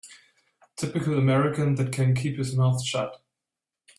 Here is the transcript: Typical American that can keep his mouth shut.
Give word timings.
Typical 0.77 1.15
American 1.19 1.75
that 1.75 1.91
can 1.93 2.15
keep 2.15 2.39
his 2.39 2.55
mouth 2.55 2.83
shut. 2.83 3.21